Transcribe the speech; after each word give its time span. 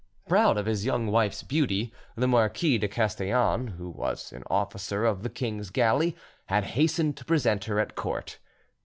Proud 0.27 0.57
of 0.57 0.65
his 0.65 0.83
young 0.83 1.05
wife's 1.11 1.43
beauty, 1.43 1.93
the 2.15 2.27
Marquis 2.27 2.79
de 2.79 2.87
Castellane, 2.87 3.75
who 3.77 3.87
was 3.87 4.33
an 4.33 4.41
officer 4.49 5.05
of 5.05 5.21
the 5.21 5.29
king's 5.29 5.69
galleys, 5.69 6.15
had 6.47 6.63
hastened 6.73 7.15
to 7.17 7.25
present 7.25 7.65
her 7.65 7.79
at 7.79 7.93
court. 7.93 8.39